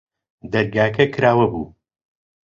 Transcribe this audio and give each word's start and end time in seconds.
دەرگاکە 0.51 1.05
کراوە 1.13 1.45
بوو. 1.51 1.65